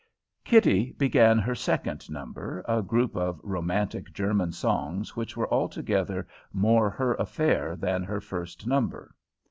Kitty 0.43 0.93
began 0.93 1.37
her 1.37 1.53
second 1.53 2.09
number, 2.09 2.65
a 2.67 2.81
group 2.81 3.15
of 3.15 3.39
romantic 3.43 4.11
German 4.11 4.51
songs 4.51 5.15
which 5.15 5.37
were 5.37 5.53
altogether 5.53 6.27
more 6.51 6.89
her 6.89 7.13
affair 7.13 7.75
than 7.75 8.03
her 8.05 8.19
first 8.19 8.65
number. 8.65 9.13